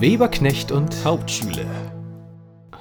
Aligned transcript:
Weberknecht 0.00 0.72
und 0.72 1.04
Hauptschule. 1.04 1.66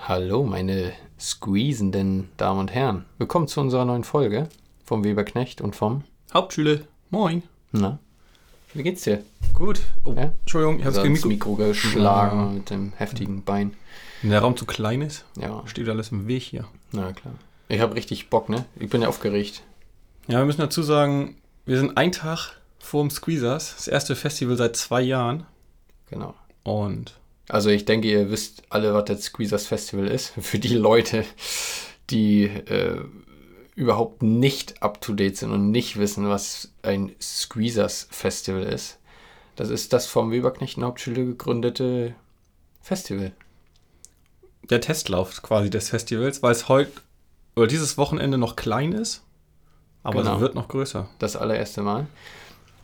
Hallo, 0.07 0.43
meine 0.43 0.93
squeezenden 1.19 2.29
Damen 2.37 2.61
und 2.61 2.71
Herren. 2.73 3.05
Willkommen 3.17 3.47
zu 3.47 3.59
unserer 3.61 3.85
neuen 3.85 4.03
Folge 4.03 4.47
vom 4.85 5.03
Weberknecht 5.03 5.61
und 5.61 5.75
vom. 5.75 6.03
Hauptschule. 6.33 6.87
Moin. 7.09 7.43
Na, 7.71 7.99
wie 8.73 8.83
geht's 8.83 9.03
dir? 9.03 9.23
Gut. 9.53 9.81
Oh, 10.05 10.13
Ja? 10.13 10.31
Entschuldigung, 10.41 10.79
ich 10.79 10.85
habe 10.85 10.95
ins 11.07 11.21
das 11.21 11.25
Mikro 11.29 11.49
Mikro. 11.51 11.55
geschlagen 11.55 12.39
Ja. 12.39 12.45
mit 12.51 12.69
dem 12.69 12.93
heftigen 12.95 13.43
Bein. 13.43 13.73
Wenn 14.21 14.31
der 14.31 14.41
Raum 14.41 14.55
zu 14.55 14.65
klein 14.65 15.01
ist, 15.01 15.25
Ja, 15.37 15.63
steht 15.65 15.89
alles 15.89 16.11
im 16.11 16.27
Weg 16.27 16.43
hier. 16.43 16.65
na 16.91 17.11
klar. 17.13 17.33
Ich 17.67 17.81
habe 17.81 17.95
richtig 17.95 18.29
Bock, 18.29 18.49
ne? 18.49 18.65
Ich 18.79 18.89
bin 18.89 19.01
ja 19.01 19.07
aufgeregt. 19.07 19.63
Ja, 20.27 20.39
wir 20.39 20.45
müssen 20.45 20.61
dazu 20.61 20.81
sagen, 20.83 21.35
wir 21.65 21.77
sind 21.79 21.97
einen 21.97 22.11
Tag 22.11 22.59
vor 22.79 23.03
dem 23.03 23.09
Squeezers, 23.09 23.75
das 23.75 23.87
erste 23.87 24.15
Festival 24.15 24.55
seit 24.57 24.75
zwei 24.75 25.01
Jahren. 25.01 25.45
Genau. 26.09 26.33
Und 26.69 27.13
Also 27.47 27.69
ich 27.69 27.85
denke, 27.85 28.07
ihr 28.09 28.29
wisst 28.29 28.63
alle, 28.69 28.93
was 28.93 29.05
das 29.05 29.23
Squeezers 29.23 29.65
Festival 29.67 30.07
ist. 30.07 30.33
Für 30.39 30.59
die 30.59 30.75
Leute, 30.75 31.25
die 32.09 32.43
äh, 32.43 33.01
überhaupt 33.75 34.21
nicht 34.23 34.81
up-to-date 34.83 35.37
sind 35.37 35.51
und 35.51 35.71
nicht 35.71 35.97
wissen, 35.97 36.27
was 36.29 36.71
ein 36.83 37.15
Squeezers 37.21 38.07
Festival 38.11 38.63
ist. 38.63 38.97
Das 39.55 39.69
ist 39.69 39.93
das 39.93 40.05
vom 40.05 40.31
Weberknechten 40.31 40.83
Hauptschule 40.83 41.25
gegründete 41.25 42.13
Festival. 42.81 43.31
der 44.69 44.81
Testlauf 44.81 45.41
quasi 45.41 45.69
des 45.71 45.89
Festivals, 45.89 46.43
weil 46.43 46.51
es 46.51 46.67
heute 46.69 46.91
oder 47.55 47.65
dieses 47.67 47.97
Wochenende 47.97 48.37
noch 48.37 48.55
klein 48.55 48.91
ist, 48.93 49.23
aber 50.03 50.19
Genau. 50.21 50.35
es 50.35 50.41
wird 50.41 50.53
noch 50.55 50.67
größer. 50.67 51.09
Das 51.17 51.35
allererste 51.35 51.81
Mal. 51.81 52.05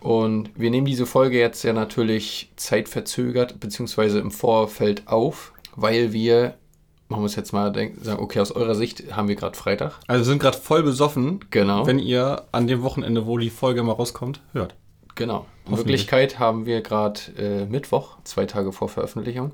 Und 0.05 0.51
wir 0.55 0.69
nehmen 0.69 0.85
diese 0.85 1.07
Folge 1.07 1.39
jetzt 1.39 1.63
ja 1.63 1.73
natürlich 1.73 2.51
zeitverzögert 2.57 3.59
beziehungsweise 3.59 4.20
im 4.20 4.29
Vorfeld 4.29 5.07
auf, 5.07 5.51
weil 5.75 6.13
wir, 6.13 6.53
man 7.09 7.21
muss 7.21 7.35
jetzt 7.35 7.53
mal 7.53 7.71
denken, 7.71 8.03
sagen, 8.03 8.21
okay, 8.21 8.39
aus 8.39 8.51
eurer 8.51 8.75
Sicht 8.75 9.15
haben 9.15 9.27
wir 9.27 9.35
gerade 9.35 9.57
Freitag. 9.57 9.93
Also 10.05 10.21
wir 10.21 10.25
sind 10.25 10.39
gerade 10.39 10.57
voll 10.59 10.84
besoffen, 10.84 11.39
Genau. 11.49 11.87
wenn 11.87 11.97
ihr 11.97 12.43
an 12.51 12.67
dem 12.67 12.84
Wochenende, 12.84 13.25
wo 13.25 13.39
die 13.39 13.49
Folge 13.49 13.81
mal 13.81 13.93
rauskommt, 13.93 14.41
hört. 14.53 14.75
Genau. 15.15 15.47
In. 15.67 15.75
Wirklichkeit 15.75 16.37
haben 16.37 16.67
wir 16.67 16.81
gerade 16.81 17.19
äh, 17.40 17.65
Mittwoch, 17.65 18.17
zwei 18.25 18.45
Tage 18.45 18.71
vor 18.73 18.90
Veröffentlichung. 18.90 19.53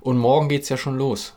Und 0.00 0.16
morgen 0.16 0.48
geht 0.48 0.62
es 0.62 0.70
ja 0.70 0.78
schon 0.78 0.96
los. 0.96 1.36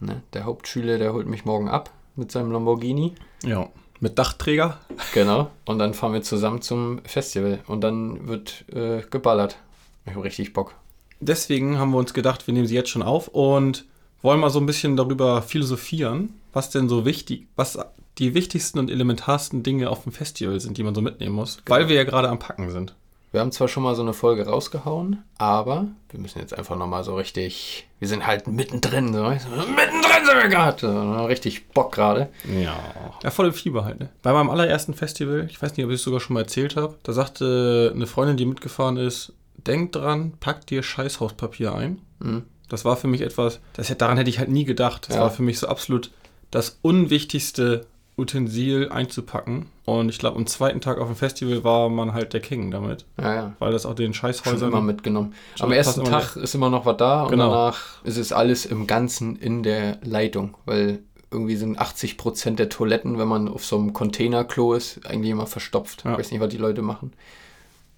Ne? 0.00 0.22
Der 0.32 0.46
Hauptschüler, 0.46 0.98
der 0.98 1.12
holt 1.12 1.28
mich 1.28 1.44
morgen 1.44 1.68
ab 1.68 1.90
mit 2.16 2.32
seinem 2.32 2.50
Lamborghini. 2.50 3.14
Ja. 3.44 3.68
Mit 4.00 4.18
Dachträger. 4.18 4.78
Genau. 5.12 5.50
Und 5.66 5.78
dann 5.78 5.94
fahren 5.94 6.14
wir 6.14 6.22
zusammen 6.22 6.62
zum 6.62 7.00
Festival. 7.04 7.60
Und 7.66 7.82
dann 7.82 8.26
wird 8.26 8.64
äh, 8.72 9.02
geballert. 9.10 9.58
Ich 10.06 10.14
habe 10.14 10.24
richtig 10.24 10.52
Bock. 10.52 10.74
Deswegen 11.20 11.78
haben 11.78 11.90
wir 11.90 11.98
uns 11.98 12.14
gedacht, 12.14 12.46
wir 12.46 12.54
nehmen 12.54 12.66
sie 12.66 12.74
jetzt 12.74 12.88
schon 12.88 13.02
auf 13.02 13.28
und 13.28 13.84
wollen 14.22 14.40
mal 14.40 14.50
so 14.50 14.58
ein 14.58 14.66
bisschen 14.66 14.96
darüber 14.96 15.42
philosophieren, 15.42 16.34
was 16.52 16.70
denn 16.70 16.88
so 16.88 17.04
wichtig, 17.04 17.46
was 17.56 17.78
die 18.18 18.34
wichtigsten 18.34 18.78
und 18.78 18.90
elementarsten 18.90 19.62
Dinge 19.62 19.90
auf 19.90 20.02
dem 20.02 20.12
Festival 20.12 20.60
sind, 20.60 20.78
die 20.78 20.82
man 20.82 20.94
so 20.94 21.02
mitnehmen 21.02 21.34
muss, 21.34 21.62
weil 21.66 21.88
wir 21.88 21.96
ja 21.96 22.04
gerade 22.04 22.28
am 22.28 22.38
Packen 22.38 22.70
sind. 22.70 22.94
Wir 23.32 23.40
haben 23.40 23.52
zwar 23.52 23.68
schon 23.68 23.84
mal 23.84 23.94
so 23.94 24.02
eine 24.02 24.12
Folge 24.12 24.46
rausgehauen, 24.46 25.22
aber 25.38 25.86
wir 26.10 26.18
müssen 26.18 26.40
jetzt 26.40 26.52
einfach 26.56 26.76
nochmal 26.76 27.04
so 27.04 27.14
richtig. 27.14 27.86
Wir 28.00 28.08
sind 28.08 28.26
halt 28.26 28.48
mittendrin. 28.48 29.12
So. 29.14 29.22
Mittendrin 29.22 30.24
sind 30.26 30.36
wir 30.42 30.48
gerade. 30.48 30.78
So, 30.80 31.24
Richtig 31.26 31.68
Bock 31.68 31.92
gerade. 31.92 32.28
Ja. 32.60 32.76
Ja, 33.22 33.30
voll 33.30 33.46
im 33.46 33.52
Fieber 33.52 33.84
halt, 33.84 34.00
ne? 34.00 34.08
Bei 34.22 34.32
meinem 34.32 34.50
allerersten 34.50 34.94
Festival, 34.94 35.46
ich 35.48 35.62
weiß 35.62 35.76
nicht, 35.76 35.84
ob 35.86 35.92
ich 35.92 35.96
es 35.96 36.02
sogar 36.02 36.18
schon 36.18 36.34
mal 36.34 36.40
erzählt 36.40 36.74
habe, 36.76 36.96
da 37.04 37.12
sagte 37.12 37.92
eine 37.94 38.06
Freundin, 38.08 38.36
die 38.36 38.46
mitgefahren 38.46 38.96
ist, 38.96 39.32
denk 39.56 39.92
dran, 39.92 40.32
pack 40.40 40.66
dir 40.66 40.82
Scheißhauspapier 40.82 41.72
ein. 41.74 42.00
Mhm. 42.18 42.42
Das 42.68 42.84
war 42.84 42.96
für 42.96 43.08
mich 43.08 43.20
etwas, 43.20 43.60
das, 43.74 43.88
hätte- 43.90 43.98
daran 43.98 44.16
hätte 44.16 44.30
ich 44.30 44.38
halt 44.40 44.48
nie 44.50 44.64
gedacht. 44.64 45.08
Das 45.08 45.16
Ja. 45.16 45.22
war 45.22 45.30
für 45.30 45.42
mich 45.42 45.58
so 45.60 45.68
absolut 45.68 46.10
das 46.50 46.78
unwichtigste 46.82 47.86
Utensil 48.20 48.88
einzupacken. 48.90 49.66
Und 49.84 50.08
ich 50.08 50.18
glaube, 50.18 50.36
am 50.36 50.46
zweiten 50.46 50.80
Tag 50.80 50.98
auf 50.98 51.08
dem 51.08 51.16
Festival 51.16 51.64
war 51.64 51.88
man 51.88 52.12
halt 52.12 52.32
der 52.32 52.40
King 52.40 52.70
damit, 52.70 53.06
Ja, 53.20 53.34
ja. 53.34 53.52
weil 53.58 53.72
das 53.72 53.86
auch 53.86 53.94
den 53.94 54.12
Schon 54.14 54.32
Scheißhäusern 54.32 54.70
immer 54.70 54.80
mitgenommen. 54.80 55.34
Schon 55.56 55.66
Am 55.66 55.72
ersten 55.72 56.04
Tag 56.04 56.36
ist 56.36 56.54
immer 56.54 56.70
noch 56.70 56.86
was 56.86 56.96
da 56.98 57.24
und 57.24 57.30
Genau. 57.32 57.50
danach 57.50 58.04
ist 58.04 58.16
es 58.18 58.32
alles 58.32 58.66
im 58.66 58.86
Ganzen 58.86 59.36
in 59.36 59.62
der 59.62 59.98
Leitung, 60.02 60.56
weil 60.66 61.00
irgendwie 61.32 61.56
sind 61.56 61.78
80 61.78 62.18
Prozent 62.18 62.58
der 62.58 62.68
Toiletten, 62.68 63.18
wenn 63.18 63.28
man 63.28 63.48
auf 63.48 63.64
so 63.64 63.76
einem 63.78 63.92
Containerklo 63.92 64.74
ist, 64.74 65.04
eigentlich 65.06 65.30
immer 65.30 65.46
verstopft. 65.46 66.04
Ja. 66.04 66.12
Ich 66.12 66.18
weiß 66.18 66.30
nicht, 66.32 66.40
was 66.40 66.48
die 66.48 66.56
Leute 66.56 66.82
machen. 66.82 67.12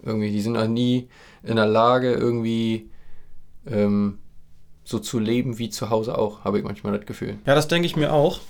Irgendwie, 0.03 0.31
die 0.31 0.41
sind 0.41 0.57
auch 0.57 0.67
nie 0.67 1.09
in 1.43 1.57
der 1.57 1.67
Lage, 1.67 2.13
irgendwie 2.13 2.91
ähm, 3.67 4.19
so 4.85 4.99
zu 4.99 5.19
leben 5.19 5.59
wie 5.59 5.71
zu 5.71 5.91
Hause 5.91 6.19
auch, 6.19 6.45
habe 6.45 6.59
ich 6.59 6.65
manchmal 6.65 6.97
das 6.97 7.07
Gefühl. 7.07 7.39
Ja, 7.47 7.55
das 7.55 7.69
denke 7.69 7.87
ich 7.87 7.97
mir 7.97 8.13
auch. 8.13 8.41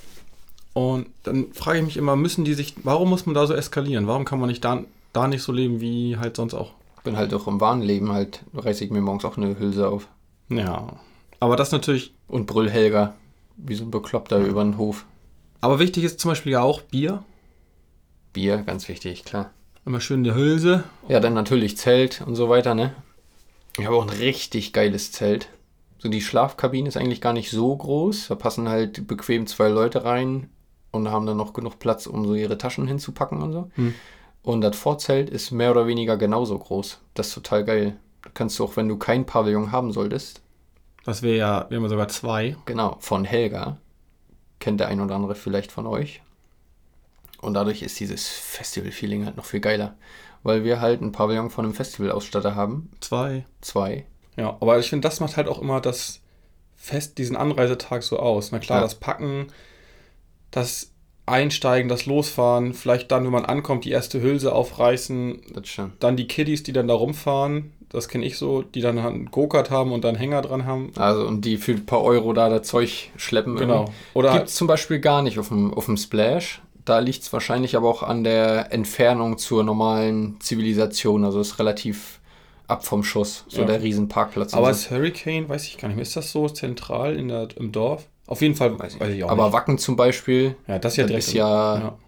Und 0.75 1.06
dann 1.25 1.53
frage 1.53 1.78
ich 1.78 1.84
mich 1.84 1.97
immer, 1.97 2.16
müssen 2.16 2.44
die 2.44 2.55
sich, 2.55 2.75
warum 2.83 3.10
muss 3.10 3.27
man 3.27 3.34
da 3.34 3.47
so 3.47 3.55
eskalieren? 3.55 4.06
Warum 4.06 4.25
kann 4.25 4.41
man 4.41 4.49
nicht 4.49 4.65
da, 4.65 4.83
da 5.12 5.28
nicht 5.28 5.43
so 5.43 5.53
leben 5.53 5.81
wie 5.81 6.16
halt 6.16 6.37
sonst 6.37 6.55
auch? 6.55 6.72
Bin 7.05 7.16
halt 7.16 7.34
auch 7.34 7.47
im 7.47 7.60
wahren 7.60 7.83
Leben 7.83 8.12
halt, 8.12 8.43
reiße 8.55 8.84
ich 8.84 8.91
mir 8.91 9.00
morgens 9.00 9.25
auch 9.25 9.37
eine 9.37 9.59
Hülse 9.59 9.88
auf. 9.88 10.09
Ja. 10.49 10.87
Aber 11.41 11.56
das 11.56 11.72
natürlich, 11.72 12.15
Und 12.28 12.47
brüll 12.47 12.71
Helga, 12.71 13.15
wie 13.56 13.75
so 13.75 13.84
ein 13.84 13.91
Bekloppter 13.91 14.38
über 14.38 14.62
den 14.62 14.78
Hof. 14.78 15.05
aber 15.61 15.78
wichtig 15.78 16.05
ist 16.05 16.21
zum 16.21 16.31
Beispiel 16.31 16.53
ja 16.53 16.62
auch 16.62 16.81
Bier. 16.81 17.22
Bier, 18.32 18.59
ganz 18.59 18.88
wichtig, 18.88 19.25
klar. 19.25 19.50
Immer 19.84 20.00
schön 20.00 20.19
in 20.19 20.25
der 20.25 20.34
Hülse. 20.37 20.84
Ja, 21.09 21.21
dann 21.21 21.34
natürlich 21.34 21.77
Zelt 21.77 22.22
und 22.25 22.37
so 22.37 22.49
weiter, 22.49 22.75
ne? 22.75 22.94
Ich 23.77 23.84
habe 23.84 23.97
auch 23.97 24.03
ein 24.03 24.16
richtig 24.16 24.72
geiles 24.72 25.12
Zelt. 25.12 25.49
So 25.99 26.09
die 26.09 26.22
Schlafkabine 26.22 26.88
ist 26.88 26.97
eigentlich 26.97 27.21
gar 27.21 27.32
nicht 27.32 27.50
so 27.50 27.77
groß. 27.77 28.28
Da 28.28 28.37
passen 28.37 28.69
halt 28.69 29.06
bequem 29.06 29.47
zwei 29.47 29.69
Leute 29.69 30.05
rein 30.05 30.49
und 30.92 31.10
haben 31.10 31.26
dann 31.26 31.36
noch 31.36 31.53
genug 31.53 31.78
Platz, 31.80 32.06
um 32.06 32.25
so 32.26 32.34
ihre 32.34 32.56
Taschen 32.58 32.86
hinzupacken 32.86 33.42
und 33.42 33.53
so. 33.53 33.70
Hm. 33.75 33.94
Und 34.42 34.60
das 34.60 34.76
Vorzelt 34.76 35.28
ist 35.30 35.50
mehr 35.50 35.70
oder 35.72 35.86
weniger 35.86 36.16
genauso 36.16 36.58
groß. 36.58 37.00
Das 37.14 37.28
ist 37.28 37.34
total 37.34 37.64
geil. 37.64 37.97
Da 38.22 38.30
kannst 38.34 38.58
du 38.58 38.64
auch, 38.64 38.76
wenn 38.76 38.88
du 38.88 38.97
kein 38.97 39.26
Pavillon 39.26 39.72
haben 39.72 39.92
solltest, 39.92 40.42
Das 41.04 41.22
wäre 41.22 41.36
ja, 41.36 41.66
wir 41.69 41.78
haben 41.78 41.88
sogar 41.88 42.08
zwei. 42.08 42.56
genau, 42.66 42.97
von 43.00 43.25
Helga, 43.25 43.78
kennt 44.60 44.78
der 44.81 44.88
ein 44.88 45.00
oder 45.00 45.16
andere 45.16 45.34
vielleicht 45.34 45.72
von 45.72 45.86
euch. 45.86 46.22
Und 47.41 47.54
dadurch 47.54 47.82
ist 47.82 47.98
dieses 47.98 48.28
Festival-Feeling 48.28 49.25
halt 49.26 49.36
noch 49.36 49.44
viel 49.47 49.58
geiler. 49.60 49.97
Weil 50.44 50.62
wir 50.64 50.81
halt 50.81 51.00
ein 51.00 51.12
Pavillon 51.12 51.50
von 51.50 51.64
einem 51.64 51.75
Festivalausstatter 51.75 52.54
haben. 52.54 52.91
Zwei. 53.00 53.44
Zwei. 53.60 54.06
Ja, 54.36 54.56
aber 54.60 54.78
ich 54.78 54.88
finde, 54.91 55.06
das 55.08 55.20
macht 55.20 55.36
halt 55.36 55.48
auch 55.48 55.60
immer 55.60 55.81
das 55.81 56.20
Fest, 56.76 57.19
diesen 57.19 57.36
Anreisetag 57.36 58.02
so 58.02 58.19
aus. 58.19 58.50
Na 58.52 58.58
klar, 58.58 58.78
Ja. 58.78 58.82
das 58.84 58.97
Packen, 58.97 59.48
das 60.52 60.92
Einsteigen, 61.26 61.88
das 61.88 62.06
Losfahren, 62.06 62.74
vielleicht 62.74 63.10
dann, 63.10 63.24
wenn 63.24 63.32
man 63.32 63.44
ankommt, 63.44 63.84
die 63.84 63.90
erste 63.90 64.22
Hülse 64.22 64.54
aufreißen, 64.54 65.40
dann 65.98 66.16
die 66.16 66.26
Kiddies, 66.26 66.62
die 66.62 66.72
dann 66.72 66.88
da 66.88 66.94
rumfahren, 66.94 67.72
das 67.88 68.08
kenne 68.08 68.24
ich 68.24 68.38
so, 68.38 68.62
die 68.62 68.80
dann 68.80 68.98
einen 68.98 69.30
Go-Kart 69.30 69.70
haben 69.70 69.92
und 69.92 70.02
dann 70.02 70.10
einen 70.16 70.18
Hänger 70.18 70.42
dran 70.42 70.64
haben. 70.64 70.92
Also, 70.96 71.26
und 71.26 71.44
die 71.44 71.58
für 71.58 71.72
ein 71.72 71.84
paar 71.84 72.02
Euro 72.02 72.32
da 72.32 72.48
das 72.48 72.66
Zeug 72.66 73.10
schleppen. 73.16 73.56
Genau. 73.56 73.92
Oder 74.14 74.32
Gibt 74.32 74.48
es 74.48 74.54
zum 74.54 74.66
Beispiel 74.66 74.98
gar 74.98 75.22
nicht 75.22 75.38
auf 75.38 75.48
dem, 75.48 75.74
auf 75.74 75.86
dem 75.86 75.96
Splash. 75.96 76.62
Da 76.84 76.98
liegt 76.98 77.22
es 77.22 77.32
wahrscheinlich 77.32 77.76
aber 77.76 77.88
auch 77.88 78.02
an 78.02 78.24
der 78.24 78.72
Entfernung 78.72 79.38
zur 79.38 79.62
normalen 79.62 80.40
Zivilisation. 80.40 81.24
Also 81.24 81.40
ist 81.40 81.58
relativ 81.58 82.19
ab 82.66 82.84
vom 82.84 83.04
Schuss. 83.04 83.44
So 83.48 83.60
Ja. 83.60 83.66
der 83.66 83.82
Riesenparkplatz. 83.82 84.54
aber 84.54 84.72
so. 84.72 84.80
ist 84.80 84.90
Hurricane, 84.90 85.48
weiß 85.48 85.66
ich 85.66 85.78
gar 85.78 85.88
nicht 85.88 85.96
mehr, 85.96 86.02
ist 86.02 86.16
das 86.16 86.32
so 86.32 86.48
zentral 86.48 87.16
in 87.16 87.28
der, 87.28 87.48
im 87.56 87.70
Dorf? 87.72 88.08
Auf 88.27 88.41
jeden 88.41 88.55
Fall 88.55 88.78
weiß 88.78 88.97
ich, 89.10 89.25
auch 89.25 89.31
aber 89.31 89.44
nicht. 89.47 89.53
Wacken 89.53 89.78
zum 89.78 89.97
Beispiel, 89.97 90.55
Ja, 90.69 90.78
das 90.78 90.93
ist 90.93 90.97
ja 90.99 91.06
direkt. 91.06 91.25
ist 91.27 91.33
im- 91.33 91.38
ja, 91.38 91.78
ja. 91.78 91.99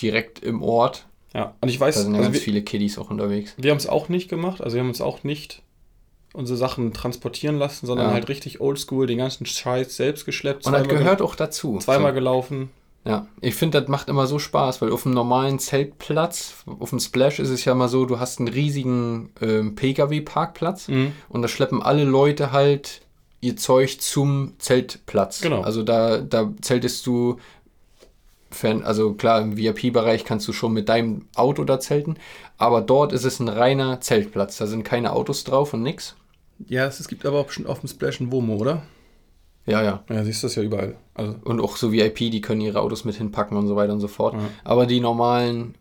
direkt 0.00 0.38
im 0.42 0.62
Ort. 0.62 1.06
ja. 1.34 1.54
Und 1.60 1.68
ich 1.68 1.78
Da 1.78 1.86
weiß, 1.86 1.96
sind 2.02 2.12
ja 2.12 2.18
also 2.18 2.22
ganz 2.30 2.34
wir, 2.34 2.40
viele 2.40 2.62
Kiddies 2.62 2.98
auch 2.98 3.10
unterwegs. 3.10 3.54
wir 3.56 3.70
haben 3.70 3.78
es 3.78 3.88
auch 3.88 4.08
nicht 4.08 4.28
gemacht, 4.28 4.62
also 4.62 4.74
wir 4.74 4.80
haben 4.80 4.88
uns 4.88 5.00
auch 5.00 5.24
nicht 5.24 5.62
unsere 6.34 6.56
Sachen 6.58 6.92
transportieren 6.92 7.58
lassen, 7.58 7.86
sondern 7.86 8.08
Ja. 8.08 8.12
halt 8.12 8.28
richtig 8.28 8.60
oldschool, 8.60 9.06
den 9.06 9.18
ganzen 9.18 9.46
Scheiß 9.46 9.96
selbst 9.96 10.24
geschleppt. 10.24 10.66
Und 10.66 10.72
das 10.72 10.86
gehört 10.86 11.20
auch 11.22 11.34
dazu. 11.34 11.78
zweimal 11.78 12.12
So. 12.12 12.14
gelaufen. 12.16 12.70
Ja, 13.04 13.26
ich 13.40 13.54
finde, 13.54 13.80
das 13.80 13.88
macht 13.88 14.08
immer 14.08 14.26
so 14.26 14.38
Spaß, 14.38 14.82
weil 14.82 14.92
auf 14.92 15.04
dem 15.04 15.12
normalen 15.12 15.58
Zeltplatz, 15.58 16.64
auf 16.78 16.90
dem 16.90 17.00
Splash 17.00 17.38
ist 17.38 17.48
es 17.48 17.64
ja 17.64 17.72
immer 17.72 17.88
so, 17.88 18.04
du 18.04 18.18
hast 18.20 18.38
einen 18.38 18.48
riesigen 18.48 19.30
ähm, 19.40 19.74
Pkw-Parkplatz 19.76 20.88
Mhm. 20.88 21.12
und 21.28 21.40
da 21.42 21.48
schleppen 21.48 21.82
alle 21.82 22.04
Leute 22.04 22.52
halt 22.52 23.00
ihr 23.40 23.56
Zeug 23.56 24.00
zum 24.00 24.54
Zeltplatz. 24.58 25.40
Genau. 25.40 25.62
Also 25.62 25.82
da, 25.82 26.18
da 26.18 26.52
zeltest 26.60 27.06
du, 27.06 27.38
fern, 28.50 28.82
also 28.82 29.14
klar, 29.14 29.40
im 29.40 29.56
VIP-Bereich 29.56 30.24
kannst 30.24 30.48
du 30.48 30.52
schon 30.52 30.72
mit 30.72 30.88
deinem 30.88 31.26
Auto 31.34 31.64
da 31.64 31.80
zelten, 31.80 32.16
aber 32.56 32.80
dort 32.80 33.12
ist 33.12 33.24
es 33.24 33.40
ein 33.40 33.48
reiner 33.48 34.00
Zeltplatz. 34.00 34.56
Da 34.56 34.66
sind 34.66 34.84
keine 34.84 35.12
Autos 35.12 35.44
drauf 35.44 35.74
und 35.74 35.82
nix. 35.82 36.16
Ja, 36.66 36.86
es, 36.86 37.06
gibt 37.06 37.24
aber 37.24 37.38
auch 37.38 37.46
bestimmt 37.46 37.68
auf 37.68 37.80
dem 37.80 37.88
Splash 37.88 38.20
ein 38.20 38.32
Womo, 38.32 38.56
oder? 38.56 38.82
Ja, 39.66 39.82
ja. 39.82 40.02
Ja, 40.08 40.24
siehst 40.24 40.42
du 40.42 40.46
das 40.46 40.56
ja 40.56 40.62
überall. 40.62 40.96
Also, 41.14 41.36
Und 41.44 41.60
auch 41.60 41.76
so 41.76 41.92
VIP, 41.92 42.16
die 42.16 42.40
können 42.40 42.60
ihre 42.60 42.80
Autos 42.80 43.04
mit 43.04 43.14
hinpacken 43.14 43.56
und 43.56 43.68
so 43.68 43.76
weiter 43.76 43.92
und 43.92 44.00
so 44.00 44.08
fort. 44.08 44.34
Ja. 44.34 44.40
Aber 44.64 44.86
die 44.86 44.98
normalen 44.98 45.74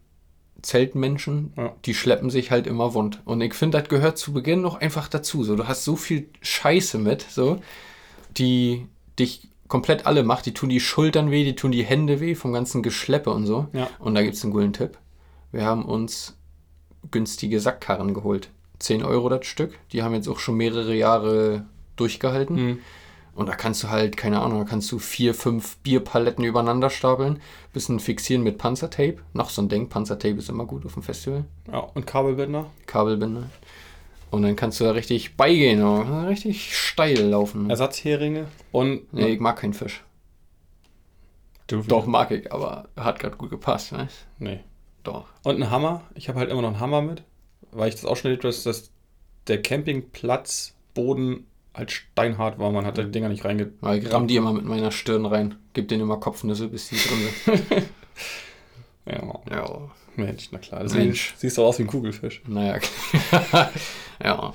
Zeltmenschen, 0.61 1.53
Ja. 1.57 1.73
die 1.85 1.93
schleppen 1.93 2.29
sich 2.29 2.51
halt 2.51 2.67
immer 2.67 2.93
wund. 2.93 3.21
Und 3.25 3.41
ich 3.41 3.53
finde, 3.53 3.79
das 3.79 3.89
gehört 3.89 4.17
zu 4.17 4.33
Beginn 4.33 4.61
noch 4.61 4.75
einfach 4.81 5.07
dazu. 5.07 5.43
So, 5.43 5.55
du 5.55 5.67
hast 5.67 5.83
so 5.83 5.95
viel 5.95 6.29
Scheiße 6.41 6.97
mit, 6.97 7.25
so, 7.29 7.59
die 8.37 8.87
dich 9.19 9.47
komplett 9.67 10.05
alle 10.05 10.23
macht. 10.23 10.45
Die 10.45 10.53
tun 10.53 10.69
die 10.69 10.79
Schultern 10.79 11.31
weh, 11.31 11.43
die 11.43 11.55
tun 11.55 11.71
die 11.71 11.83
Hände 11.83 12.19
weh 12.19 12.35
vom 12.35 12.53
ganzen 12.53 12.83
Geschleppe 12.83 13.31
und 13.31 13.45
so. 13.45 13.67
Ja. 13.73 13.89
Und 13.99 14.15
da 14.15 14.21
gibt 14.21 14.35
es 14.35 14.43
einen 14.43 14.53
guten 14.53 14.73
Tipp. 14.73 14.97
Wir 15.51 15.65
haben 15.65 15.85
uns 15.85 16.37
günstige 17.11 17.59
Sackkarren 17.59 18.13
geholt. 18.13 18.49
10 18.79 19.03
Euro 19.03 19.29
das 19.29 19.45
Stück. 19.45 19.77
Die 19.91 20.03
haben 20.03 20.13
jetzt 20.13 20.27
auch 20.27 20.39
schon 20.39 20.55
mehrere 20.55 20.95
Jahre 20.95 21.65
durchgehalten. 21.95 22.55
Mhm. 22.55 22.79
Und 23.37 23.45
da 23.45 23.55
kannst 23.55 23.83
du 23.83 23.89
halt, 23.89 24.17
keine 24.17 24.41
Ahnung, 24.41 24.57
da 24.59 24.65
kannst 24.65 24.91
du 24.91 24.97
vier, 24.97 25.35
fünf 25.35 25.77
Bierpaletten 25.77 26.43
übereinander 26.43 26.89
stapeln, 26.89 27.39
bisschen 27.71 27.99
fixieren 27.99 28.41
mit 28.43 28.57
Panzertape. 28.57 29.17
Noch 29.33 29.51
so 29.51 29.61
ein 29.61 29.69
Ding, 29.69 29.89
Panzertape 29.89 30.35
ist 30.39 30.49
immer 30.49 30.65
gut 30.65 30.85
auf 30.87 30.95
dem 30.95 31.03
Festival. 31.03 31.45
Ja, 31.71 31.79
und 31.79 32.07
Kabelbinder. 32.07 32.65
Kabelbinder. 32.87 33.43
Und 34.31 34.41
dann 34.41 34.55
kannst 34.55 34.79
du 34.79 34.85
da 34.85 34.91
richtig 34.91 35.37
beigehen, 35.37 35.83
oder? 35.83 36.27
richtig 36.27 36.75
steil 36.75 37.19
laufen. 37.29 37.69
Ersatzheringe 37.69 38.47
und. 38.71 39.13
nee, 39.13 39.27
ich 39.27 39.39
mag 39.39 39.57
keinen 39.57 39.73
Fisch. 39.73 40.03
Dürfen- 41.69 41.89
Doch, 41.89 42.07
mag 42.07 42.31
ich, 42.31 42.51
aber 42.51 42.89
hat 42.97 43.19
gerade 43.19 43.37
gut 43.37 43.51
gepasst, 43.51 43.91
ne? 43.91 44.07
Nee. 44.39 44.61
Doch. 45.03 45.25
Und 45.43 45.61
ein 45.61 45.69
Hammer. 45.69 46.01
Ich 46.15 46.27
habe 46.27 46.39
halt 46.39 46.49
immer 46.49 46.61
noch 46.63 46.69
einen 46.69 46.79
Hammer 46.79 47.01
mit, 47.03 47.23
weil 47.71 47.89
ich 47.89 47.95
das 47.95 48.05
auch 48.05 48.15
schon 48.17 48.29
erlebt 48.31 48.43
habe, 48.45 48.51
dass 48.53 48.63
das 48.63 48.89
der 49.47 49.61
Campingplatzboden 49.61 51.45
halt 51.77 51.91
steinhart 51.91 52.59
war. 52.59 52.71
Man 52.71 52.85
hat 52.85 52.97
da 52.97 53.03
die 53.03 53.11
Dinger 53.11 53.29
nicht 53.29 53.45
reinge... 53.45 53.71
Aber 53.81 53.95
ich 53.95 54.11
ramm 54.11 54.27
die 54.27 54.35
immer 54.35 54.53
mit 54.53 54.65
meiner 54.65 54.91
Stirn 54.91 55.25
rein. 55.25 55.55
Gib 55.73 55.87
denen 55.87 56.01
immer 56.01 56.17
Kopfnüsse, 56.17 56.67
bis 56.67 56.89
die 56.89 56.95
drin 56.95 57.59
sind. 57.67 57.87
Ja, 59.09 59.39
ja. 59.49 59.91
Mensch, 60.15 60.49
na 60.51 60.57
klar. 60.57 60.83
Mensch. 60.83 61.33
Siehst 61.37 61.57
du 61.57 61.63
aus 61.63 61.79
wie 61.79 61.83
ein 61.83 61.87
Kugelfisch. 61.87 62.41
Naja. 62.47 62.79
ja. 64.23 64.53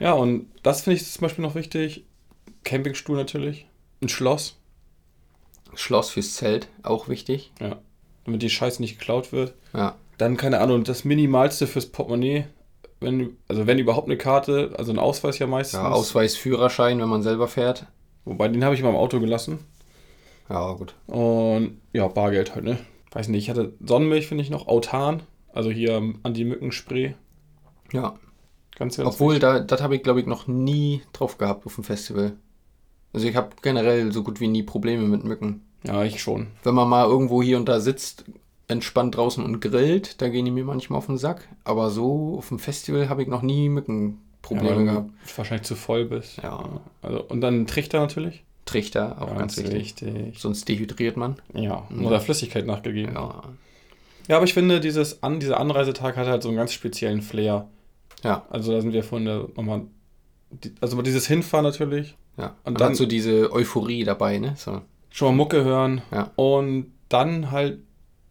Ja, 0.00 0.12
und 0.12 0.48
das 0.62 0.82
finde 0.82 0.96
ich 0.96 1.10
zum 1.10 1.22
Beispiel 1.22 1.44
noch 1.44 1.54
wichtig. 1.54 2.04
Campingstuhl 2.64 3.16
natürlich. 3.16 3.66
Ein 4.02 4.08
Schloss. 4.08 4.56
Schloss 5.74 6.10
fürs 6.10 6.34
Zelt, 6.34 6.68
auch 6.82 7.08
wichtig. 7.08 7.52
Ja. 7.60 7.78
Damit 8.24 8.42
die 8.42 8.50
Scheiße 8.50 8.82
nicht 8.82 8.98
geklaut 8.98 9.32
wird. 9.32 9.54
Ja. 9.72 9.96
Dann, 10.18 10.36
keine 10.36 10.60
Ahnung, 10.60 10.84
das 10.84 11.04
Minimalste 11.04 11.66
fürs 11.66 11.86
Portemonnaie. 11.86 12.46
Wenn, 13.00 13.36
also 13.48 13.66
wenn 13.66 13.78
überhaupt 13.78 14.08
eine 14.08 14.16
Karte, 14.16 14.72
also 14.78 14.92
ein 14.92 14.98
Ausweis 14.98 15.38
ja 15.38 15.46
meistens. 15.46 15.80
ja 15.80 15.90
Ausweis, 15.90 16.36
Führerschein, 16.36 17.00
wenn 17.00 17.08
man 17.08 17.22
selber 17.22 17.48
fährt. 17.48 17.86
Wobei, 18.24 18.48
den 18.48 18.64
habe 18.64 18.74
ich 18.74 18.80
immer 18.80 18.90
im 18.90 18.96
Auto 18.96 19.20
gelassen. 19.20 19.58
Ja, 20.48 20.72
gut. 20.72 20.94
Und 21.06 21.80
ja, 21.92 22.06
Bargeld 22.08 22.54
halt, 22.54 22.64
ne? 22.64 22.78
Weiß 23.12 23.28
nicht, 23.28 23.44
ich 23.44 23.50
hatte 23.50 23.74
Sonnenmilch, 23.84 24.26
finde 24.26 24.42
ich 24.42 24.50
noch, 24.50 24.66
Autan. 24.66 25.22
Also 25.52 25.70
hier 25.70 26.14
Anti-Mücken-Spray. 26.22 27.14
Ja. 27.92 28.18
Ganz, 28.76 28.96
ganz 28.96 29.08
Obwohl, 29.08 29.38
da, 29.38 29.60
das 29.60 29.82
habe 29.82 29.94
ich, 29.96 30.02
glaube 30.02 30.20
ich, 30.20 30.26
noch 30.26 30.48
nie 30.48 31.02
drauf 31.12 31.38
gehabt 31.38 31.64
auf 31.64 31.76
dem 31.76 31.84
Festival. 31.84 32.32
Also 33.12 33.28
ich 33.28 33.36
habe 33.36 33.50
generell 33.62 34.10
so 34.10 34.24
gut 34.24 34.40
wie 34.40 34.48
nie 34.48 34.64
Probleme 34.64 35.04
mit 35.06 35.22
Mücken. 35.22 35.62
Ja, 35.86 36.02
ich 36.02 36.20
schon. 36.20 36.48
Wenn 36.64 36.74
man 36.74 36.88
mal 36.88 37.06
irgendwo 37.06 37.42
hier 37.42 37.56
und 37.56 37.68
da 37.68 37.78
sitzt, 37.78 38.24
entspannt 38.68 39.16
draußen 39.16 39.44
und 39.44 39.60
grillt, 39.60 40.20
da 40.22 40.28
gehen 40.28 40.44
die 40.44 40.50
mir 40.50 40.64
manchmal 40.64 40.98
auf 40.98 41.06
den 41.06 41.18
Sack. 41.18 41.48
Aber 41.64 41.90
so 41.90 42.36
auf 42.38 42.48
dem 42.48 42.58
Festival 42.58 43.08
habe 43.08 43.22
ich 43.22 43.28
noch 43.28 43.42
nie 43.42 43.68
Mückenprobleme 43.68 44.84
ja, 44.86 44.92
gehabt. 44.92 45.10
wahrscheinlich 45.36 45.66
zu 45.66 45.74
voll 45.76 46.06
bist. 46.06 46.38
Ja. 46.42 46.80
Also, 47.02 47.22
und 47.24 47.40
dann 47.40 47.66
Trichter 47.66 48.00
natürlich. 48.00 48.42
Trichter, 48.64 49.20
auch 49.20 49.36
ganz, 49.36 49.58
wichtig. 49.58 49.74
wichtig. 49.74 50.38
Sonst 50.38 50.66
dehydriert 50.68 51.16
man. 51.18 51.36
Ja, 51.52 51.86
Ja. 51.90 52.06
oder 52.06 52.20
Flüssigkeit 52.20 52.66
nachgegeben. 52.66 53.12
Ja, 53.14 53.42
Ja. 54.28 54.36
aber 54.36 54.44
ich 54.46 54.54
finde, 54.54 54.80
dieses 54.80 55.22
an, 55.22 55.38
dieser 55.40 55.60
Anreisetag 55.60 56.16
hat 56.16 56.26
halt 56.26 56.42
so 56.42 56.48
einen 56.48 56.56
ganz 56.56 56.72
speziellen 56.72 57.20
Flair. 57.20 57.68
Ja. 58.22 58.46
Also 58.48 58.72
da 58.72 58.80
sind 58.80 58.94
wir 58.94 59.04
vorhin 59.04 59.26
da 59.26 59.44
nochmal. 59.54 59.82
Also 60.80 61.02
dieses 61.02 61.26
Hinfahren 61.26 61.64
natürlich. 61.64 62.16
Ja. 62.38 62.46
Und 62.64 62.72
Und 62.72 62.80
dann- 62.80 62.88
dann 62.88 62.94
so 62.94 63.04
diese 63.04 63.52
Euphorie 63.52 64.04
dabei, 64.04 64.38
ne? 64.38 64.54
So. 64.56 64.80
Schon 65.10 65.28
mal 65.28 65.36
Mucke 65.36 65.62
hören. 65.62 66.00
Ja. 66.10 66.30
Und 66.36 66.86
dann 67.10 67.50
halt 67.50 67.80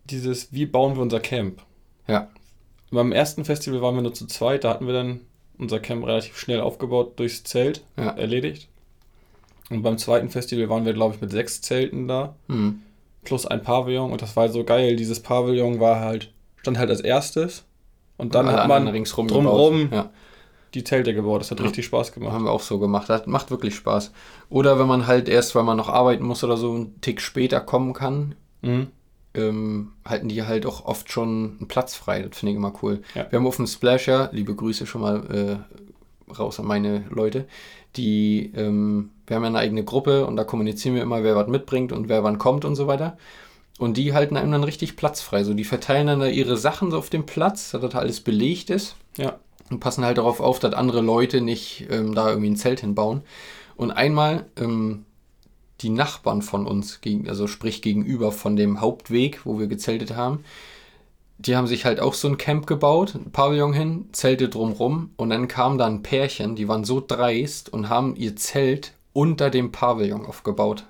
dieses, 0.05 0.51
wie 0.53 0.65
bauen 0.65 0.95
wir 0.95 1.01
unser 1.01 1.19
Camp? 1.19 1.61
Ja. 2.07 2.27
Beim 2.91 3.11
ersten 3.11 3.45
Festival 3.45 3.81
waren 3.81 3.95
wir 3.95 4.01
nur 4.01 4.13
zu 4.13 4.27
zweit, 4.27 4.63
da 4.63 4.69
hatten 4.69 4.85
wir 4.87 4.93
dann 4.93 5.21
unser 5.57 5.79
Camp 5.79 6.05
relativ 6.05 6.37
schnell 6.37 6.61
aufgebaut 6.61 7.13
durchs 7.19 7.43
Zelt 7.43 7.83
Ja. 7.97 8.09
erledigt. 8.11 8.67
Und 9.69 9.81
beim 9.81 9.97
zweiten 9.97 10.29
Festival 10.29 10.69
waren 10.69 10.85
wir, 10.85 10.93
glaube 10.93 11.15
ich, 11.15 11.21
mit 11.21 11.31
sechs 11.31 11.61
Zelten 11.61 12.07
da, 12.07 12.35
Hm. 12.49 12.81
plus 13.23 13.45
ein 13.45 13.63
Pavillon. 13.63 14.11
Und 14.11 14.21
das 14.21 14.35
war 14.35 14.49
so 14.49 14.63
geil. 14.63 14.95
Dieses 14.95 15.21
Pavillon 15.21 15.79
war 15.79 15.99
halt, 16.01 16.31
stand 16.57 16.77
halt 16.77 16.89
als 16.89 16.99
erstes. 17.01 17.63
Und 18.17 18.35
dann 18.35 18.47
Alle 18.47 18.57
hat 18.59 18.67
man 18.67 18.87
ringsrum 18.87 19.27
drumrum 19.27 19.89
gebaut. 19.89 19.91
Ja. 20.05 20.09
die 20.75 20.83
Zelte 20.83 21.13
gebaut. 21.13 21.41
Das 21.41 21.51
hat 21.51 21.59
Ja. 21.59 21.65
richtig 21.65 21.85
Spaß 21.85 22.11
gemacht. 22.13 22.33
Haben 22.33 22.45
wir 22.45 22.51
auch 22.51 22.59
so 22.61 22.79
gemacht. 22.79 23.07
Das 23.09 23.25
macht 23.27 23.49
wirklich 23.51 23.75
Spaß. 23.75 24.11
Oder 24.49 24.77
wenn 24.79 24.87
man 24.87 25.05
halt 25.07 25.29
erst, 25.29 25.53
weil 25.55 25.63
man 25.63 25.77
noch 25.77 25.89
arbeiten 25.89 26.23
muss 26.25 26.43
oder 26.43 26.57
so, 26.57 26.73
einen 26.73 26.99
Tick 27.01 27.21
später 27.21 27.59
kommen 27.61 27.93
kann, 27.93 28.35
Mhm. 28.61 28.87
Ähm, 29.35 29.91
halten 30.05 30.29
die 30.29 30.43
halt 30.43 30.65
auch 30.65 30.85
oft 30.85 31.11
schon 31.11 31.57
einen 31.59 31.67
Platz 31.67 31.95
frei. 31.95 32.21
Das 32.21 32.37
finde 32.37 32.51
ich 32.51 32.57
immer 32.57 32.73
cool. 32.83 33.01
Ja. 33.15 33.27
Wir 33.31 33.39
haben 33.39 33.47
auf 33.47 33.55
dem 33.57 33.67
Splasher, 33.67 34.29
liebe 34.31 34.55
Grüße 34.55 34.85
schon 34.85 35.01
mal 35.01 35.59
äh, 36.29 36.33
raus 36.33 36.59
an 36.59 36.65
meine 36.65 37.05
Leute, 37.09 37.45
die, 37.95 38.51
ähm, 38.55 39.11
wir 39.27 39.35
haben 39.35 39.43
ja 39.43 39.49
eine 39.49 39.59
eigene 39.59 39.83
Gruppe 39.83 40.25
und 40.25 40.35
da 40.35 40.43
kommunizieren 40.43 40.95
wir 40.95 41.01
immer, 41.03 41.23
wer 41.23 41.35
was 41.35 41.47
mitbringt 41.47 41.91
und 41.91 42.09
wer 42.09 42.23
wann 42.23 42.37
kommt 42.39 42.65
und 42.65 42.75
so 42.75 42.87
weiter. 42.87 43.17
Und 43.79 43.97
die 43.97 44.13
halten 44.13 44.37
einem 44.37 44.51
dann 44.51 44.63
richtig 44.63 44.95
Platz 44.95 45.21
frei. 45.21 45.43
So, 45.43 45.53
die 45.53 45.63
verteilen 45.63 46.07
dann 46.07 46.19
da 46.19 46.27
ihre 46.27 46.57
Sachen 46.57 46.91
so 46.91 46.97
auf 46.97 47.09
dem 47.09 47.25
Platz, 47.25 47.71
dass 47.71 47.81
das 47.81 47.95
alles 47.95 48.19
belegt 48.21 48.69
ist 48.69 48.95
Ja. 49.17 49.39
und 49.71 49.79
passen 49.79 50.05
halt 50.05 50.17
darauf 50.19 50.39
auf, 50.39 50.59
dass 50.59 50.73
andere 50.73 51.01
Leute 51.01 51.41
nicht 51.41 51.87
ähm, 51.89 52.13
da 52.13 52.29
irgendwie 52.29 52.49
ein 52.51 52.55
Zelt 52.55 52.81
hinbauen. 52.81 53.21
Und 53.75 53.91
einmal 53.91 54.45
ähm, 54.57 55.05
die 55.83 55.89
Nachbarn 55.89 56.41
von 56.41 56.65
uns, 56.65 56.99
also 57.27 57.47
sprich 57.47 57.81
gegenüber 57.81 58.31
von 58.31 58.55
dem 58.55 58.81
Hauptweg, 58.81 59.45
wo 59.45 59.59
wir 59.59 59.67
gezeltet 59.67 60.15
haben, 60.15 60.43
die 61.37 61.55
haben 61.55 61.67
sich 61.67 61.85
halt 61.85 61.99
auch 61.99 62.13
so 62.13 62.27
ein 62.27 62.37
Camp 62.37 62.67
gebaut, 62.67 63.15
ein 63.15 63.31
Pavillon 63.31 63.73
hin, 63.73 64.09
Zelte 64.13 64.49
drumrum 64.49 65.11
und 65.17 65.29
dann 65.29 65.47
kam 65.47 65.77
da 65.77 65.85
ein 65.85 66.03
Pärchen, 66.03 66.55
die 66.55 66.67
waren 66.67 66.85
so 66.85 67.03
dreist 67.05 67.71
und 67.71 67.89
haben 67.89 68.15
ihr 68.15 68.35
Zelt 68.35 68.93
unter 69.11 69.49
dem 69.49 69.71
Pavillon 69.71 70.25
aufgebaut. 70.25 70.85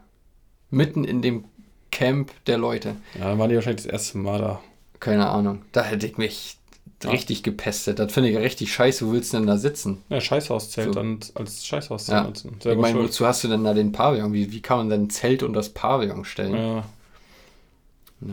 Mitten 0.69 1.03
in 1.03 1.21
dem 1.21 1.45
Camp 1.91 2.31
der 2.45 2.57
Leute. 2.57 2.95
Ja, 3.17 3.29
dann 3.29 3.39
waren 3.39 3.49
die 3.49 3.55
wahrscheinlich 3.55 3.83
das 3.83 3.91
erste 3.91 4.17
Mal 4.17 4.39
da. 4.39 4.61
Keine 4.99 5.29
Ahnung. 5.29 5.63
Da 5.71 5.83
hätte 5.83 6.07
ich 6.07 6.17
mich 6.17 6.57
Ja. 7.05 7.11
richtig 7.11 7.43
gepestet. 7.43 7.99
Das 7.99 8.11
finde 8.13 8.29
ich 8.29 8.37
richtig 8.37 8.73
scheiße. 8.73 9.05
Wo 9.07 9.11
willst 9.13 9.33
du 9.33 9.37
denn 9.37 9.47
da 9.47 9.57
sitzen? 9.57 10.01
Ja, 10.09 10.21
Scheißhauszelt 10.21 10.87
So. 10.87 10.93
dann 10.93 11.19
als 11.35 11.65
Scheißhauszelt 11.65 12.17
Ja. 12.17 12.23
nutzen. 12.23 12.57
Ich 12.63 12.77
meine, 12.77 12.99
wozu 12.99 13.25
hast 13.25 13.43
du 13.43 13.47
denn 13.47 13.63
da 13.63 13.73
den 13.73 13.91
Pavillon? 13.91 14.33
Wie, 14.33 14.51
wie 14.51 14.61
kann 14.61 14.77
man 14.77 14.89
denn 14.89 15.03
ein 15.03 15.09
Zelt 15.09 15.43
und 15.43 15.53
das 15.53 15.69
Pavillon 15.69 16.25
stellen? 16.25 16.53
Ja. 16.55 16.83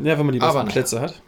ja, 0.02 0.18
wenn 0.18 0.26
man 0.26 0.32
die 0.34 0.40
Aber 0.40 0.52
besten 0.52 0.58
naja. 0.66 0.72
Plätze 0.72 1.00
hat. 1.00 1.22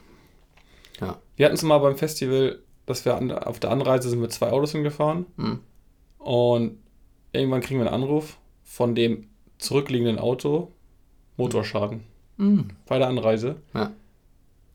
Ja. 1.01 1.19
Wir 1.37 1.47
hatten 1.47 1.55
es 1.57 1.63
mal 1.63 1.79
beim 1.79 1.97
Festival, 1.97 2.59
dass 2.87 3.05
wir 3.05 3.17
an, 3.17 3.31
auf 3.33 3.59
der 3.61 3.71
Anreise 3.71 4.09
sind 4.11 4.21
mit 4.21 4.33
zwei 4.33 4.51
Autos 4.51 4.73
hingefahren 4.73 5.27
Hm. 5.37 5.59
und 6.19 6.79
irgendwann 7.33 7.61
kriegen 7.61 7.81
wir 7.81 7.87
einen 7.87 8.03
Anruf 8.03 8.39
von 8.65 8.95
dem 8.95 9.29
zurückliegenden 9.59 10.19
Auto, 10.19 10.71
Motorschaden 11.37 12.01
Hm. 12.39 12.69
bei 12.87 12.99
der 12.99 13.09
Anreise. 13.09 13.57
Ja. 13.75 13.91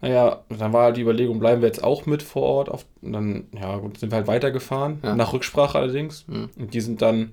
Naja, 0.02 0.44
dann 0.50 0.74
war 0.74 0.84
halt 0.86 0.98
die 0.98 1.02
Überlegung, 1.02 1.40
bleiben 1.40 1.62
wir 1.62 1.68
jetzt 1.68 1.84
auch 1.84 2.06
mit 2.06 2.22
vor 2.22 2.44
Ort? 2.44 2.70
Auf, 2.70 2.86
und 3.02 3.14
dann, 3.14 3.48
ja 3.60 3.78
gut, 3.78 3.98
sind 4.00 4.12
wir 4.12 4.18
halt 4.18 4.28
weitergefahren, 4.28 5.00
Ja. 5.04 5.16
nach 5.16 5.34
Rücksprache 5.34 5.78
allerdings. 5.80 6.26
Hm. 6.28 6.50
Und 6.56 6.74
die 6.74 6.82
sind 6.82 7.02
dann 7.02 7.32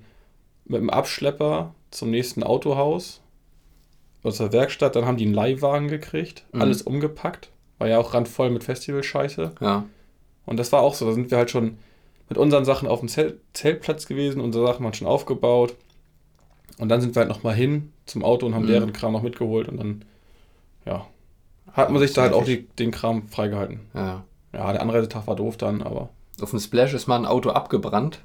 mit 0.65 0.81
dem 0.81 0.89
Abschlepper 0.89 1.75
zum 1.91 2.09
nächsten 2.09 2.41
Autohaus, 2.43 3.21
aus 4.23 4.37
der 4.39 4.51
Werkstatt, 4.51 4.95
dann 4.95 5.05
haben 5.05 5.17
die 5.17 5.25
einen 5.25 5.35
Leihwagen 5.35 5.87
gekriegt, 5.87 6.45
Mhm. 6.51 6.61
alles 6.61 6.81
umgepackt. 6.81 7.51
War 7.77 7.87
ja 7.87 7.99
auch 7.99 8.15
randvoll 8.15 8.49
mit 8.49 8.63
Festivalscheiße. 8.63 9.51
Ja. 9.61 9.85
Und 10.47 10.57
das 10.57 10.71
war 10.71 10.81
auch 10.81 10.95
so, 10.95 11.05
da 11.05 11.11
sind 11.13 11.29
wir 11.29 11.37
halt 11.37 11.51
schon 11.51 11.77
mit 12.29 12.39
unseren 12.39 12.65
Sachen 12.65 12.87
auf 12.87 12.99
dem 13.01 13.09
Zelt 13.09 13.39
Zeltplatz 13.53 14.07
gewesen, 14.07 14.41
unsere 14.41 14.65
Sachen 14.65 14.83
waren 14.83 14.93
schon 14.95 15.07
aufgebaut. 15.07 15.75
Und 16.79 16.89
dann 16.89 17.01
sind 17.01 17.13
wir 17.15 17.19
halt 17.19 17.29
nochmal 17.29 17.53
hin 17.53 17.91
zum 18.07 18.23
Auto 18.23 18.47
und 18.47 18.55
haben 18.55 18.63
Mhm. 18.63 18.69
deren 18.69 18.93
Kram 18.93 19.13
noch 19.13 19.21
mitgeholt 19.21 19.69
und 19.69 19.77
dann, 19.77 20.05
ja, 20.87 21.05
hat 21.73 21.89
man 21.91 21.99
sich 22.01 22.13
da 22.13 22.23
halt 22.23 22.33
auch 22.33 22.45
die, 22.45 22.67
den 22.79 22.91
Kram 22.91 23.27
freigehalten. 23.27 23.81
ja. 23.93 24.23
Ja, 24.53 24.71
der 24.71 24.81
Anreisetag 24.81 25.27
war 25.27 25.35
doof 25.35 25.57
dann, 25.57 25.81
aber 25.81 26.07
Auf 26.41 26.51
dem 26.51 26.59
Splash 26.59 26.93
ist 26.93 27.07
mal 27.07 27.17
ein 27.17 27.25
Auto 27.25 27.49
abgebrannt 27.49 28.21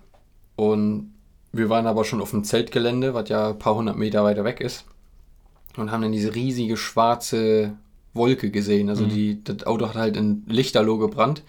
und 0.54 1.12
wir 1.52 1.68
waren 1.68 1.88
aber 1.88 2.04
schon 2.04 2.20
auf 2.20 2.30
dem 2.30 2.44
Zeltgelände, 2.44 3.14
was 3.14 3.28
ja 3.28 3.48
ein 3.48 3.58
paar 3.58 3.74
hundert 3.74 3.96
Meter 3.96 4.22
weiter 4.22 4.44
weg 4.44 4.60
ist 4.60 4.84
und 5.76 5.90
haben 5.90 6.02
dann 6.02 6.12
diese 6.12 6.32
riesige 6.36 6.76
schwarze 6.76 7.72
Wolke 8.14 8.50
gesehen. 8.52 8.88
Also 8.88 9.04
Mhm. 9.06 9.08
die, 9.08 9.42
das 9.42 9.66
Auto 9.66 9.88
hat 9.88 9.96
halt 9.96 10.16
in 10.16 10.44
Lichterloh 10.46 10.98
gebrannt 10.98 11.42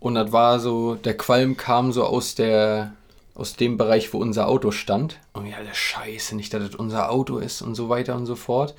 und 0.00 0.14
das 0.14 0.32
war 0.32 0.58
so, 0.58 0.94
der 0.94 1.18
Qualm 1.18 1.58
kam 1.58 1.92
so 1.92 2.04
aus 2.04 2.34
der 2.34 2.94
aus 3.34 3.56
dem 3.56 3.76
Bereich, 3.76 4.12
wo 4.12 4.18
unser 4.18 4.48
Auto 4.48 4.70
stand. 4.70 5.18
Und 5.32 5.46
ja, 5.46 5.60
der 5.60 5.74
Scheiße, 5.74 6.36
nicht, 6.36 6.54
dass 6.54 6.66
das 6.66 6.76
unser 6.76 7.10
Auto 7.10 7.38
ist 7.38 7.62
und 7.62 7.74
so 7.74 7.88
weiter 7.88 8.14
und 8.14 8.26
so 8.26 8.36
fort. 8.36 8.74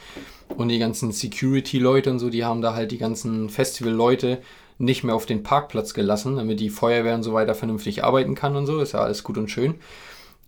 Und 0.55 0.69
die 0.69 0.79
ganzen 0.79 1.11
Security-Leute 1.11 2.09
und 2.09 2.19
so, 2.19 2.29
die 2.29 2.45
haben 2.45 2.61
da 2.61 2.73
halt 2.73 2.91
die 2.91 2.97
ganzen 2.97 3.49
Festival-Leute 3.49 4.41
nicht 4.77 5.03
mehr 5.03 5.15
auf 5.15 5.25
den 5.25 5.43
Parkplatz 5.43 5.93
gelassen, 5.93 6.37
damit 6.37 6.59
die 6.59 6.69
Feuerwehr 6.69 7.15
und 7.15 7.23
so 7.23 7.33
weiter 7.33 7.55
vernünftig 7.55 8.03
arbeiten 8.03 8.35
kann 8.35 8.55
und 8.55 8.65
so. 8.65 8.79
Ist 8.79 8.93
ja 8.93 8.99
alles 8.99 9.23
gut 9.23 9.37
und 9.37 9.49
schön. 9.49 9.75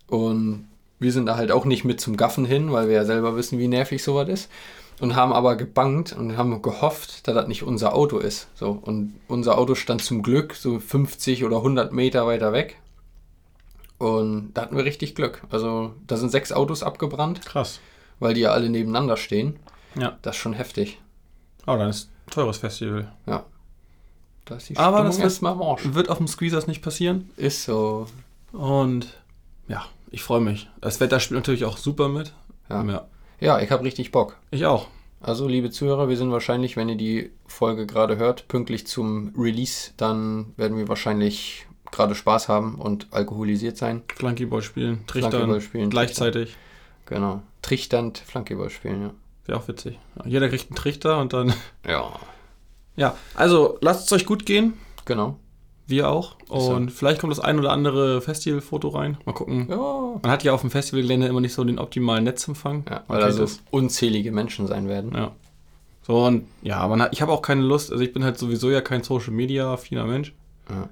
Und 0.08 0.68
wir 1.00 1.12
sind 1.12 1.26
da 1.26 1.36
halt 1.36 1.52
auch 1.52 1.66
nicht 1.66 1.84
mit 1.84 2.00
zum 2.00 2.18
Gaffen 2.18 2.46
hin, 2.46 2.72
weil 2.72 2.88
wir 2.88 2.96
ja 2.96 3.06
selber 3.06 3.36
wissen, 3.36 3.60
wie 3.60 3.68
nervig 3.68 4.04
sowas 4.04 4.30
ist. 4.30 4.50
Und 5.00 5.16
haben 5.16 5.32
aber 5.32 5.56
gebankt 5.58 6.16
und 6.18 6.38
haben 6.38 6.62
gehofft, 6.62 7.28
dass 7.28 7.36
das 7.36 7.48
nicht 7.48 7.62
unser 7.62 7.94
Auto 7.94 8.18
ist. 8.18 8.48
So, 8.56 8.80
und 8.82 9.14
unser 9.28 9.58
Auto 9.58 9.76
stand 9.76 10.02
zum 10.02 10.24
Glück 10.24 10.56
so 10.56 10.80
50 10.80 11.44
oder 11.44 11.58
100 11.58 11.94
Meter 11.94 12.26
weiter 12.26 12.52
weg. 12.52 12.78
Und 13.98 14.54
da 14.54 14.62
hatten 14.64 14.78
wir 14.78 14.86
richtig 14.86 15.16
Glück. 15.16 15.42
Also 15.50 15.94
da 16.06 16.18
sind 16.18 16.30
sechs 16.32 16.52
Autos 16.52 16.84
abgebrannt, 16.84 17.46
Krass. 17.46 17.80
weil 18.20 18.34
die 18.34 18.42
ja 18.42 18.52
alle 18.52 18.70
nebeneinander 18.70 19.18
stehen. 19.18 19.58
Ja. 20.00 20.18
Das 20.22 20.36
ist 20.36 20.42
schon 20.42 20.54
heftig. 20.54 21.00
Aber 21.66 21.80
dann 21.80 21.90
ist 21.90 22.10
ein 22.28 22.32
teures 22.32 22.58
Festival. 22.60 23.12
Ja. 23.26 23.46
Da 24.46 24.56
ist 24.56 24.70
die 24.70 24.78
Aber 24.78 25.04
das 25.04 25.18
wird- 25.18 25.24
erstmal 25.26 25.54
am 25.54 25.62
Arsch. 25.62 25.82
Wird 25.94 26.10
auf 26.10 26.18
dem 26.20 26.28
Squeezers 26.28 26.68
nicht 26.68 26.82
passieren. 26.82 27.30
Ist 27.38 27.64
so. 27.66 28.08
Und 28.54 29.18
ja, 29.68 29.84
ich 30.12 30.24
freue 30.24 30.42
mich. 30.42 30.70
Das 30.80 31.00
Wetter 31.00 31.20
spielt 31.20 31.40
natürlich 31.40 31.66
auch 31.66 31.78
super 31.78 32.08
mit. 32.08 32.34
Ja. 32.70 32.84
ja. 32.84 33.08
Ja, 33.40 33.60
ich 33.60 33.72
habe 33.72 33.84
richtig 33.84 34.12
Bock. 34.12 34.38
Ich 34.52 34.66
auch. 34.66 34.88
Also, 35.20 35.48
liebe 35.48 35.70
Zuhörer, 35.72 36.10
wir 36.10 36.18
sind 36.18 36.32
wahrscheinlich, 36.32 36.78
wenn 36.78 36.90
ihr 36.90 36.96
die 36.96 37.32
Folge 37.48 37.86
gerade 37.88 38.18
hört, 38.18 38.48
pünktlich 38.48 38.86
zum 38.88 39.34
Release, 39.38 39.92
dann 39.98 40.54
werden 40.58 40.78
wir 40.78 40.88
wahrscheinlich 40.88 41.66
gerade 41.92 42.16
Spaß 42.16 42.48
haben 42.48 42.76
und 42.76 43.08
alkoholisiert 43.12 43.78
sein. 43.78 44.04
Flunkyball 44.16 44.62
spielen, 44.62 45.06
Trichtern 45.08 45.32
Flunkyball 45.32 45.62
spielen, 45.62 45.90
gleichzeitig. 45.90 46.56
Genau. 47.06 47.42
Trichternd 47.62 48.18
Flunkyball 48.20 48.70
spielen, 48.70 49.02
ja. 49.02 49.12
Wäre 49.46 49.60
auch 49.60 49.68
witzig. 49.68 49.98
Jeder 50.26 50.50
kriegt 50.50 50.70
einen 50.70 50.76
Trichter 50.76 51.20
und 51.20 51.34
dann. 51.34 51.54
Ja. 51.88 52.12
Ja, 52.96 53.16
also 53.36 53.78
lasst 53.82 54.08
es 54.08 54.12
euch 54.12 54.26
gut 54.26 54.46
gehen. 54.46 54.74
Genau. 55.06 55.38
Wir 55.86 56.10
auch. 56.10 56.36
so. 56.50 56.56
Und 56.74 56.92
vielleicht 56.92 57.22
kommt 57.22 57.32
das 57.32 57.40
ein 57.40 57.60
oder 57.60 57.72
andere 57.72 58.22
Festivalfoto 58.22 58.90
rein. 58.90 59.18
Mal 59.26 59.34
gucken. 59.34 59.68
Ja. 59.70 60.20
Man 60.22 60.32
hat 60.32 60.44
ja 60.44 60.52
auf 60.52 60.62
dem 60.62 60.72
Festivalgelände 60.72 61.28
immer 61.28 61.40
nicht 61.40 61.54
so 61.54 61.64
den 61.64 61.80
optimalen 61.80 62.26
Netzempfang. 62.26 62.84
ja 62.90 63.04
weil 63.08 63.22
also 63.22 63.42
das. 63.42 63.62
unzählige 63.72 64.32
Menschen 64.32 64.68
sein 64.68 64.90
werden. 64.90 65.14
Ja. 65.16 65.32
So, 66.02 66.26
und 66.26 66.48
ja, 66.62 66.86
man 66.88 67.02
hat, 67.02 67.14
ich 67.14 67.22
habe 67.22 67.32
auch 67.32 67.42
keine 67.42 67.62
Lust, 67.62 67.92
also 67.92 68.04
ich 68.04 68.14
bin 68.14 68.24
halt 68.24 68.38
sowieso 68.38 68.70
ja 68.70 68.82
kein 68.82 69.04
Social 69.04 69.32
Media 69.32 69.74
affiner 69.74 70.06
Mensch. 70.06 70.34
Ja. 70.70 70.90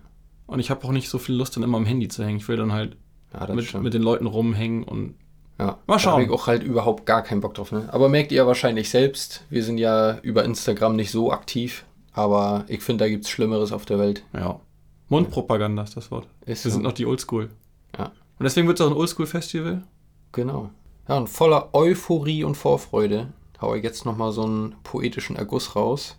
Und 0.47 0.59
ich 0.59 0.69
habe 0.69 0.83
auch 0.85 0.91
nicht 0.91 1.09
so 1.09 1.17
viel 1.17 1.35
Lust, 1.35 1.55
dann 1.55 1.63
immer 1.63 1.77
am 1.77 1.85
Handy 1.85 2.07
zu 2.07 2.23
hängen. 2.23 2.37
Ich 2.37 2.47
will 2.47 2.57
dann 2.57 2.71
halt 2.71 2.97
Ja, 3.33 3.51
mit, 3.53 3.65
stimmt. 3.65 3.83
mit 3.83 3.93
den 3.93 4.01
Leuten 4.03 4.25
rumhängen 4.27 4.83
und 4.83 5.15
Ja, 5.59 5.77
Mal 5.87 5.99
schauen. 5.99 6.11
Da 6.11 6.11
habe 6.13 6.23
ich 6.23 6.29
auch 6.29 6.47
halt 6.47 6.63
überhaupt 6.63 7.05
gar 7.05 7.21
keinen 7.23 7.41
Bock 7.41 7.53
drauf. 7.53 7.71
Ne? 7.71 7.87
Aber 7.91 8.09
merkt 8.09 8.31
ihr 8.31 8.37
ja 8.39 8.47
wahrscheinlich 8.47 8.89
selbst, 8.89 9.43
wir 9.49 9.63
sind 9.63 9.77
ja 9.77 10.17
über 10.19 10.43
Instagram 10.45 10.95
nicht 10.95 11.11
so 11.11 11.31
aktiv, 11.31 11.85
aber 12.13 12.65
ich 12.67 12.81
finde, 12.83 13.05
da 13.05 13.09
gibt 13.09 13.23
es 13.25 13.29
Schlimmeres 13.29 13.71
auf 13.71 13.85
der 13.85 13.99
Welt. 13.99 14.23
ja. 14.33 14.59
Mundpropaganda 15.07 15.83
ist 15.83 15.95
das 15.95 16.09
Wort. 16.09 16.27
Ist 16.47 16.65
Wir 16.65 16.71
so. 16.71 16.75
sind 16.77 16.83
noch 16.83 16.91
die 16.93 17.05
Oldschool. 17.05 17.49
Ja. 17.97 18.05
Und 18.05 18.43
deswegen 18.43 18.67
wird 18.67 18.79
es 18.79 18.85
auch 18.85 18.89
ein 18.89 18.97
Oldschool-Festival. 18.97 19.83
Genau. 20.31 20.71
Ja, 21.07 21.17
und 21.17 21.29
voller 21.29 21.69
Euphorie 21.73 22.43
und 22.43 22.55
Vorfreude 22.55 23.27
haue 23.61 23.77
ich 23.77 23.83
jetzt 23.83 24.05
nochmal 24.05 24.31
so 24.31 24.43
einen 24.45 24.75
poetischen 24.83 25.35
Erguss 25.35 25.75
raus, 25.75 26.17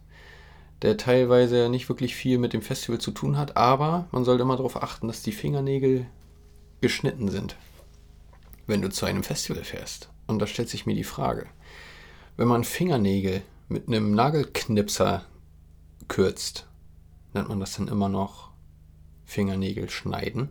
der 0.86 0.96
teilweise 0.96 1.68
nicht 1.68 1.88
wirklich 1.88 2.14
viel 2.14 2.38
mit 2.38 2.52
dem 2.52 2.62
Festival 2.62 3.00
zu 3.00 3.10
tun 3.10 3.36
hat, 3.36 3.56
aber 3.56 4.06
man 4.12 4.24
sollte 4.24 4.42
immer 4.42 4.56
darauf 4.56 4.80
achten, 4.80 5.08
dass 5.08 5.20
die 5.20 5.32
Fingernägel 5.32 6.06
geschnitten 6.80 7.28
sind, 7.28 7.56
wenn 8.68 8.82
du 8.82 8.88
zu 8.88 9.04
einem 9.04 9.24
Festival 9.24 9.64
fährst. 9.64 10.10
Und 10.28 10.38
da 10.38 10.46
stellt 10.46 10.68
sich 10.68 10.86
mir 10.86 10.94
die 10.94 11.02
Frage, 11.02 11.46
wenn 12.36 12.46
man 12.46 12.62
Fingernägel 12.62 13.42
mit 13.68 13.88
einem 13.88 14.12
Nagelknipser 14.14 15.24
kürzt, 16.06 16.68
nennt 17.34 17.48
man 17.48 17.58
das 17.58 17.74
dann 17.74 17.88
immer 17.88 18.08
noch 18.08 18.52
Fingernägel 19.24 19.90
schneiden? 19.90 20.50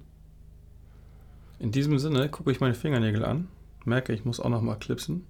In 1.60 1.72
diesem 1.72 1.98
Sinne 1.98 2.28
gucke 2.28 2.52
ich 2.52 2.60
meine 2.60 2.76
Fingernägel 2.76 3.24
an, 3.24 3.48
merke, 3.86 4.12
ich 4.12 4.26
muss 4.26 4.42
auch 4.42 4.50
noch 4.50 4.62
mal 4.62 4.76
klipsen 4.76 5.26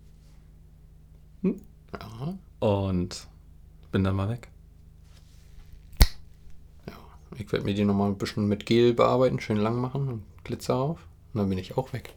Ja, 1.44 2.40
und 2.60 3.28
bin 3.92 4.04
dann 4.04 4.16
mal 4.16 4.30
weg. 4.30 4.50
Ich 7.38 7.52
werde 7.52 7.66
mir 7.66 7.74
die 7.74 7.86
nochmal 7.86 8.10
ein 8.10 8.18
bisschen 8.18 8.48
mit 8.48 8.66
Gel 8.66 8.94
bearbeiten, 8.94 9.40
schön 9.40 9.58
lang 9.58 9.80
machen 9.80 10.08
und 10.08 10.24
Glitzer 10.44 10.74
drauf. 10.74 11.08
Und 11.34 11.40
dann 11.40 11.50
bin 11.50 11.58
ich 11.58 11.78
auch 11.78 11.94
weg. 11.94 12.14